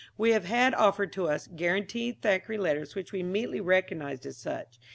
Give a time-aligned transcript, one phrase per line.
[0.17, 4.79] We have had offered to us "guaranteed" Thackeray letters which we immediately recognised as such.